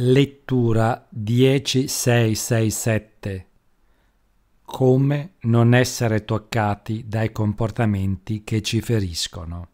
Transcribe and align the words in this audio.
Lettura 0.00 1.08
10667 1.10 3.46
Come 4.62 5.32
non 5.40 5.74
essere 5.74 6.24
toccati 6.24 7.08
dai 7.08 7.32
comportamenti 7.32 8.44
che 8.44 8.62
ci 8.62 8.80
feriscono. 8.80 9.68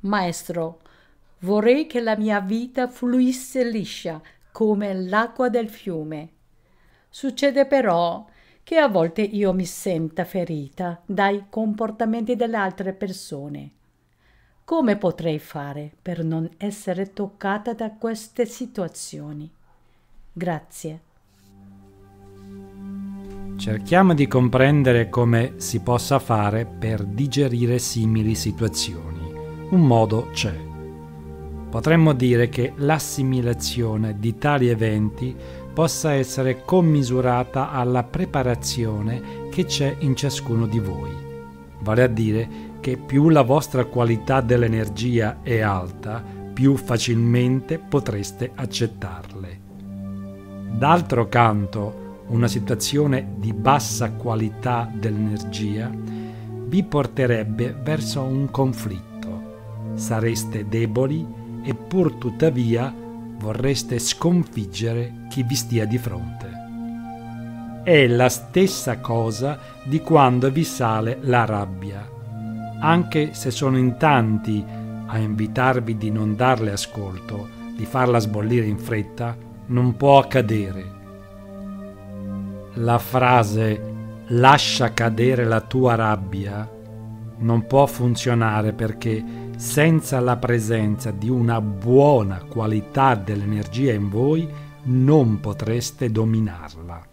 Maestro, 0.00 0.80
vorrei 1.40 1.86
che 1.86 2.00
la 2.00 2.16
mia 2.16 2.40
vita 2.40 2.88
fluisse 2.88 3.62
liscia 3.62 4.22
come 4.52 4.94
l'acqua 4.94 5.50
del 5.50 5.68
fiume. 5.68 6.30
Succede 7.10 7.66
però 7.66 8.26
che 8.62 8.78
a 8.78 8.88
volte 8.88 9.20
io 9.20 9.52
mi 9.52 9.66
senta 9.66 10.24
ferita 10.24 11.02
dai 11.04 11.44
comportamenti 11.50 12.36
delle 12.36 12.56
altre 12.56 12.94
persone 12.94 13.72
come 14.64 14.96
potrei 14.96 15.38
fare 15.38 15.90
per 16.00 16.24
non 16.24 16.48
essere 16.56 17.12
toccata 17.12 17.74
da 17.74 17.90
queste 17.90 18.46
situazioni? 18.46 19.50
Grazie. 20.32 21.00
Cerchiamo 23.56 24.14
di 24.14 24.26
comprendere 24.26 25.08
come 25.08 25.54
si 25.56 25.80
possa 25.80 26.18
fare 26.18 26.64
per 26.64 27.04
digerire 27.04 27.78
simili 27.78 28.34
situazioni. 28.34 29.32
Un 29.70 29.86
modo 29.86 30.30
c'è. 30.32 30.70
Potremmo 31.70 32.12
dire 32.12 32.48
che 32.48 32.72
l'assimilazione 32.76 34.18
di 34.18 34.36
tali 34.36 34.68
eventi 34.68 35.34
possa 35.72 36.12
essere 36.12 36.64
commisurata 36.64 37.70
alla 37.70 38.02
preparazione 38.02 39.48
che 39.50 39.64
c'è 39.64 39.96
in 40.00 40.14
ciascuno 40.14 40.66
di 40.66 40.78
voi, 40.78 41.31
vale 41.82 42.02
a 42.02 42.08
dire 42.08 42.48
che 42.80 42.96
più 42.96 43.28
la 43.28 43.42
vostra 43.42 43.84
qualità 43.84 44.40
dell'energia 44.40 45.38
è 45.42 45.60
alta, 45.60 46.22
più 46.52 46.76
facilmente 46.76 47.78
potreste 47.78 48.50
accettarle. 48.54 49.60
D'altro 50.72 51.28
canto, 51.28 52.24
una 52.28 52.48
situazione 52.48 53.34
di 53.36 53.52
bassa 53.52 54.12
qualità 54.12 54.90
dell'energia 54.92 55.90
vi 55.90 56.82
porterebbe 56.82 57.76
verso 57.82 58.22
un 58.22 58.50
conflitto. 58.50 59.90
Sareste 59.94 60.66
deboli 60.68 61.26
e 61.62 61.74
pur 61.74 62.14
tuttavia 62.14 62.92
vorreste 63.36 63.98
sconfiggere 63.98 65.26
chi 65.28 65.42
vi 65.42 65.54
stia 65.54 65.84
di 65.84 65.98
fronte. 65.98 66.61
È 67.82 68.06
la 68.06 68.28
stessa 68.28 68.98
cosa 68.98 69.58
di 69.84 70.00
quando 70.00 70.50
vi 70.50 70.64
sale 70.64 71.18
la 71.22 71.44
rabbia 71.44 72.12
anche 72.82 73.32
se 73.32 73.50
sono 73.50 73.78
in 73.78 73.96
tanti 73.96 74.64
a 75.06 75.16
invitarvi 75.18 75.96
di 75.96 76.10
non 76.10 76.34
darle 76.34 76.72
ascolto, 76.72 77.48
di 77.76 77.84
farla 77.84 78.18
sbollire 78.18 78.66
in 78.66 78.78
fretta, 78.78 79.36
non 79.66 79.96
può 79.96 80.18
accadere. 80.18 81.00
La 82.74 82.98
frase 82.98 83.90
lascia 84.28 84.92
cadere 84.92 85.44
la 85.44 85.60
tua 85.60 85.94
rabbia 85.94 86.68
non 87.38 87.66
può 87.66 87.86
funzionare 87.86 88.72
perché 88.72 89.50
senza 89.56 90.20
la 90.20 90.36
presenza 90.36 91.10
di 91.10 91.28
una 91.28 91.60
buona 91.60 92.42
qualità 92.48 93.14
dell'energia 93.14 93.92
in 93.92 94.08
voi 94.08 94.48
non 94.84 95.40
potreste 95.40 96.10
dominarla. 96.10 97.11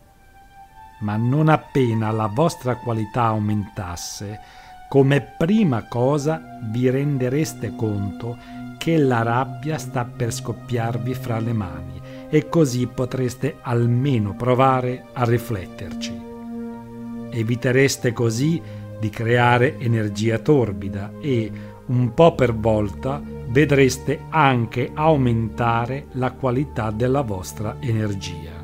Ma 0.99 1.15
non 1.15 1.49
appena 1.49 2.11
la 2.11 2.27
vostra 2.27 2.75
qualità 2.75 3.23
aumentasse, 3.23 4.39
come 4.89 5.21
prima 5.21 5.87
cosa 5.87 6.41
vi 6.63 6.89
rendereste 6.89 7.75
conto 7.75 8.37
che 8.77 8.97
la 8.97 9.21
rabbia 9.21 9.77
sta 9.77 10.05
per 10.05 10.33
scoppiarvi 10.33 11.13
fra 11.13 11.39
le 11.39 11.53
mani 11.53 12.01
e 12.29 12.49
così 12.49 12.87
potreste 12.87 13.57
almeno 13.61 14.35
provare 14.35 15.05
a 15.13 15.25
rifletterci. 15.25 16.27
Evitereste 17.29 18.13
così 18.13 18.61
di 18.99 19.09
creare 19.09 19.77
energia 19.79 20.39
torbida 20.39 21.11
e, 21.21 21.51
un 21.87 22.13
po' 22.13 22.33
per 22.35 22.55
volta, 22.55 23.21
vedreste 23.47 24.21
anche 24.29 24.91
aumentare 24.93 26.07
la 26.13 26.31
qualità 26.31 26.91
della 26.91 27.21
vostra 27.21 27.77
energia. 27.79 28.58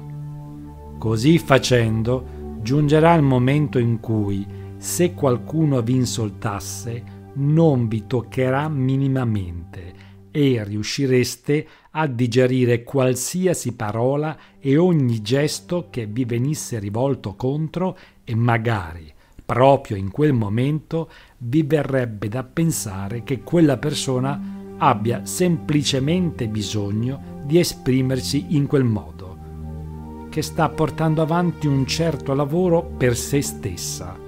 Così 1.05 1.38
facendo, 1.38 2.57
giungerà 2.63 3.13
il 3.13 3.21
momento 3.21 3.77
in 3.77 3.99
cui 3.99 4.43
se 4.77 5.13
qualcuno 5.13 5.83
vi 5.83 5.93
insultasse, 5.93 7.03
non 7.33 7.88
vi 7.88 8.07
toccherà 8.07 8.67
minimamente 8.69 9.94
e 10.31 10.63
riuscireste 10.63 11.67
a 11.91 12.07
digerire 12.07 12.81
qualsiasi 12.81 13.73
parola 13.75 14.35
e 14.59 14.77
ogni 14.77 15.21
gesto 15.21 15.89
che 15.91 16.07
vi 16.07 16.25
venisse 16.25 16.79
rivolto 16.79 17.35
contro 17.35 17.95
e 18.23 18.33
magari, 18.33 19.13
proprio 19.45 19.97
in 19.97 20.09
quel 20.09 20.33
momento, 20.33 21.11
vi 21.38 21.61
verrebbe 21.61 22.29
da 22.29 22.44
pensare 22.44 23.21
che 23.21 23.41
quella 23.41 23.77
persona 23.77 24.73
abbia 24.77 25.23
semplicemente 25.23 26.47
bisogno 26.47 27.44
di 27.45 27.59
esprimersi 27.59 28.55
in 28.55 28.65
quel 28.65 28.85
modo, 28.85 29.14
che 30.35 30.41
sta 30.41 30.68
portando 30.68 31.22
avanti 31.22 31.66
un 31.66 31.85
certo 31.85 32.34
lavoro 32.34 32.84
per 32.84 33.16
se 33.16 33.41
stessa 33.41 34.23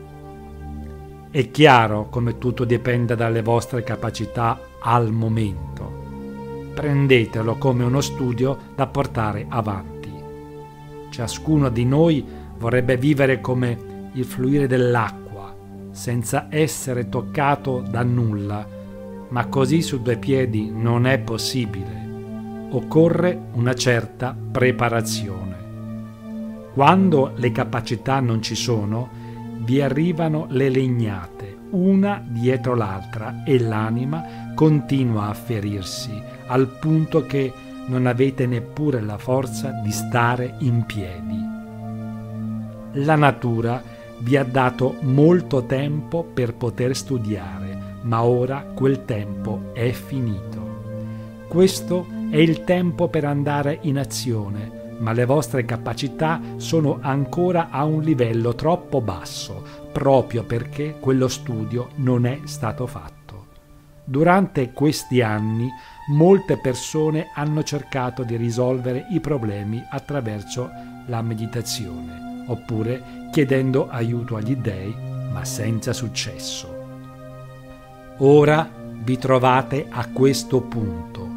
è 1.29 1.51
chiaro 1.51 2.07
come 2.07 2.37
tutto 2.37 2.63
dipenda 2.63 3.13
dalle 3.13 3.41
vostre 3.41 3.83
capacità 3.83 4.57
al 4.79 5.11
momento. 5.11 6.71
Prendetelo 6.73 7.57
come 7.57 7.83
uno 7.83 7.99
studio 7.99 8.57
da 8.73 8.87
portare 8.87 9.47
avanti. 9.49 10.09
Ciascuno 11.09 11.67
di 11.67 11.83
noi 11.83 12.25
vorrebbe 12.57 12.95
vivere 12.95 13.41
come 13.41 14.09
il 14.13 14.23
fluire 14.23 14.65
dell'acqua, 14.65 15.53
senza 15.91 16.47
essere 16.49 17.09
toccato 17.09 17.81
da 17.81 18.03
nulla, 18.03 18.65
ma 19.27 19.45
così 19.47 19.81
su 19.81 20.01
due 20.01 20.15
piedi 20.15 20.71
non 20.71 21.05
è 21.05 21.19
possibile. 21.19 22.69
Occorre 22.71 23.49
una 23.55 23.75
certa 23.75 24.33
preparazione. 24.51 25.56
Quando 26.77 27.31
le 27.37 27.51
capacità 27.51 28.19
non 28.19 28.39
ci 28.43 28.53
sono, 28.53 29.09
vi 29.61 29.81
arrivano 29.81 30.45
le 30.51 30.69
legnate, 30.69 31.57
una 31.71 32.23
dietro 32.23 32.75
l'altra, 32.75 33.41
e 33.43 33.57
l'anima 33.59 34.51
continua 34.53 35.29
a 35.29 35.33
ferirsi, 35.33 36.11
al 36.45 36.67
punto 36.67 37.25
che 37.25 37.51
non 37.87 38.05
avete 38.05 38.45
neppure 38.45 39.01
la 39.01 39.17
forza 39.17 39.71
di 39.83 39.89
stare 39.89 40.53
in 40.59 40.85
piedi. 40.85 41.39
La 43.03 43.15
natura 43.15 43.81
vi 44.19 44.37
ha 44.37 44.43
dato 44.43 44.97
molto 44.99 45.65
tempo 45.65 46.23
per 46.31 46.53
poter 46.53 46.95
studiare, 46.95 47.95
ma 48.03 48.21
ora 48.21 48.61
quel 48.75 49.03
tempo 49.03 49.71
è 49.73 49.89
finito. 49.89 50.83
Questo 51.47 52.05
è 52.29 52.37
il 52.37 52.63
tempo 52.65 53.07
per 53.07 53.25
andare 53.25 53.79
in 53.81 53.97
azione, 53.97 54.76
ma 54.99 55.11
le 55.11 55.25
vostre 55.25 55.65
capacità 55.65 56.39
sono 56.57 56.99
ancora 57.01 57.69
a 57.69 57.83
un 57.83 58.01
livello 58.01 58.55
troppo 58.55 59.01
basso, 59.01 59.63
proprio 59.91 60.43
perché 60.43 60.97
quello 60.99 61.27
studio 61.27 61.89
non 61.95 62.25
è 62.25 62.41
stato 62.45 62.87
fatto. 62.87 63.45
Durante 64.03 64.71
questi 64.71 65.21
anni 65.21 65.69
molte 66.09 66.57
persone 66.57 67.27
hanno 67.33 67.63
cercato 67.63 68.23
di 68.23 68.37
risolvere 68.37 69.07
i 69.11 69.19
problemi 69.19 69.83
attraverso 69.89 70.69
la 71.07 71.21
meditazione, 71.21 72.45
oppure 72.47 73.29
chiedendo 73.31 73.89
aiuto 73.89 74.35
agli 74.35 74.55
dèi, 74.55 74.95
ma 75.31 75.43
senza 75.43 75.93
successo. 75.93 76.75
Ora 78.19 78.69
vi 79.03 79.17
trovate 79.17 79.87
a 79.89 80.07
questo 80.11 80.61
punto 80.61 81.36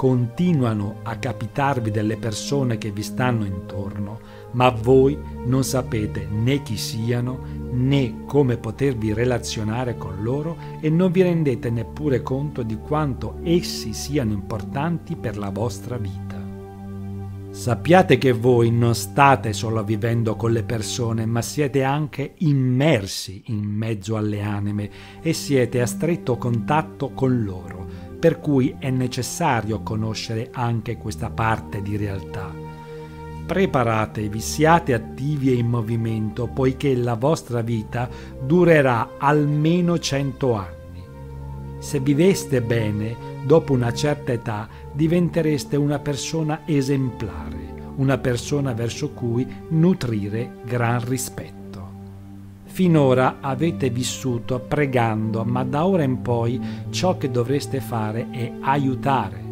continuano 0.00 1.00
a 1.02 1.16
capitarvi 1.16 1.90
delle 1.90 2.16
persone 2.16 2.78
che 2.78 2.90
vi 2.90 3.02
stanno 3.02 3.44
intorno, 3.44 4.18
ma 4.52 4.70
voi 4.70 5.14
non 5.44 5.62
sapete 5.62 6.26
né 6.26 6.62
chi 6.62 6.78
siano 6.78 7.40
né 7.72 8.24
come 8.24 8.56
potervi 8.56 9.12
relazionare 9.12 9.98
con 9.98 10.22
loro 10.22 10.56
e 10.80 10.88
non 10.88 11.12
vi 11.12 11.20
rendete 11.20 11.68
neppure 11.68 12.22
conto 12.22 12.62
di 12.62 12.78
quanto 12.78 13.40
essi 13.42 13.92
siano 13.92 14.32
importanti 14.32 15.16
per 15.16 15.36
la 15.36 15.50
vostra 15.50 15.98
vita. 15.98 16.42
Sappiate 17.50 18.16
che 18.16 18.32
voi 18.32 18.70
non 18.70 18.94
state 18.94 19.52
solo 19.52 19.84
vivendo 19.84 20.34
con 20.34 20.52
le 20.52 20.62
persone, 20.62 21.26
ma 21.26 21.42
siete 21.42 21.82
anche 21.82 22.36
immersi 22.38 23.42
in 23.48 23.64
mezzo 23.64 24.16
alle 24.16 24.40
anime 24.40 24.90
e 25.20 25.34
siete 25.34 25.82
a 25.82 25.86
stretto 25.86 26.38
contatto 26.38 27.10
con 27.10 27.44
loro 27.44 27.79
per 28.20 28.38
cui 28.38 28.76
è 28.78 28.90
necessario 28.90 29.80
conoscere 29.80 30.50
anche 30.52 30.98
questa 30.98 31.30
parte 31.30 31.80
di 31.80 31.96
realtà. 31.96 32.52
Preparatevi, 33.46 34.38
siate 34.38 34.92
attivi 34.94 35.50
e 35.50 35.54
in 35.54 35.66
movimento, 35.66 36.46
poiché 36.46 36.94
la 36.94 37.14
vostra 37.14 37.62
vita 37.62 38.08
durerà 38.40 39.14
almeno 39.18 39.98
cento 39.98 40.54
anni. 40.54 40.78
Se 41.78 41.98
viveste 41.98 42.60
bene, 42.60 43.16
dopo 43.44 43.72
una 43.72 43.92
certa 43.92 44.32
età 44.32 44.68
diventereste 44.92 45.76
una 45.76 45.98
persona 45.98 46.60
esemplare, 46.66 47.92
una 47.96 48.18
persona 48.18 48.74
verso 48.74 49.10
cui 49.10 49.44
nutrire 49.70 50.58
gran 50.64 51.02
rispetto. 51.04 51.59
Finora 52.72 53.38
avete 53.40 53.90
vissuto 53.90 54.60
pregando, 54.60 55.44
ma 55.44 55.64
da 55.64 55.84
ora 55.84 56.04
in 56.04 56.22
poi 56.22 56.58
ciò 56.90 57.16
che 57.18 57.28
dovreste 57.28 57.80
fare 57.80 58.30
è 58.30 58.52
aiutare, 58.60 59.42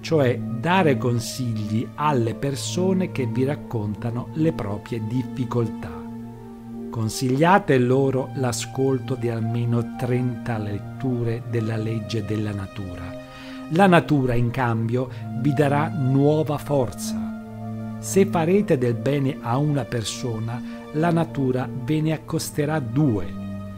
cioè 0.00 0.38
dare 0.38 0.96
consigli 0.96 1.86
alle 1.94 2.34
persone 2.34 3.12
che 3.12 3.26
vi 3.26 3.44
raccontano 3.44 4.28
le 4.32 4.52
proprie 4.52 5.02
difficoltà. 5.06 5.92
Consigliate 6.90 7.76
loro 7.78 8.30
l'ascolto 8.36 9.14
di 9.14 9.28
almeno 9.28 9.94
30 9.98 10.58
letture 10.58 11.42
della 11.50 11.76
legge 11.76 12.24
della 12.24 12.52
natura. 12.52 13.02
La 13.70 13.86
natura, 13.86 14.34
in 14.34 14.50
cambio, 14.50 15.10
vi 15.38 15.52
darà 15.52 15.88
nuova 15.88 16.56
forza. 16.56 17.33
Se 18.04 18.26
farete 18.26 18.76
del 18.76 18.92
bene 18.92 19.38
a 19.40 19.56
una 19.56 19.86
persona, 19.86 20.62
la 20.92 21.10
natura 21.10 21.66
ve 21.72 22.02
ne 22.02 22.12
accosterà 22.12 22.78
due. 22.78 23.26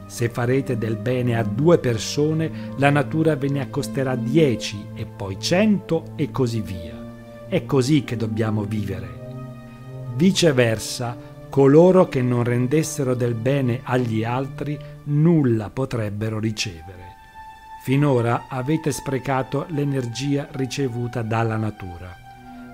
Se 0.07 0.29
farete 0.29 0.77
del 0.77 0.97
bene 0.97 1.39
a 1.39 1.45
due 1.45 1.79
persone, 1.79 2.51
la 2.79 2.91
natura 2.91 3.37
ve 3.37 3.49
ne 3.49 3.61
accosterà 3.61 4.17
dieci 4.17 4.85
e 4.95 5.07
poi 5.07 5.39
cento 5.39 6.07
e 6.17 6.33
così 6.33 6.61
via. 6.61 7.47
È 7.47 7.65
così 7.67 8.03
che 8.03 8.17
dobbiamo 8.17 8.65
vivere. 8.65 9.07
Viceversa, 10.17 11.17
coloro 11.49 12.09
che 12.09 12.21
non 12.21 12.43
rendessero 12.43 13.15
del 13.15 13.35
bene 13.35 13.83
agli 13.85 14.25
altri 14.25 14.77
nulla 15.05 15.71
potrebbero 15.71 16.41
ricevere. 16.41 17.15
Finora 17.85 18.47
avete 18.49 18.91
sprecato 18.91 19.67
l'energia 19.69 20.49
ricevuta 20.51 21.23
dalla 21.23 21.57
natura. 21.57 22.26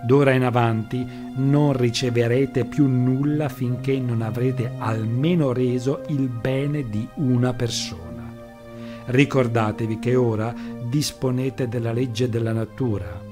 D'ora 0.05 0.33
in 0.33 0.43
avanti 0.43 1.07
non 1.37 1.73
riceverete 1.75 2.65
più 2.65 2.87
nulla 2.89 3.49
finché 3.49 3.99
non 4.01 4.21
avrete 4.21 4.73
almeno 4.79 5.53
reso 5.53 6.03
il 6.09 6.29
bene 6.29 6.89
di 6.89 7.07
una 7.15 7.53
persona. 7.55 8.11
Ricordatevi 9.07 9.99
che 10.01 10.17
ora 10.17 10.53
disponete 10.89 11.69
della 11.69 11.93
legge 11.93 12.29
della 12.29 12.53
natura, 12.53 13.31